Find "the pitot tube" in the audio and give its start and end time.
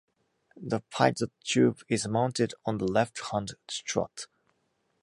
0.57-1.81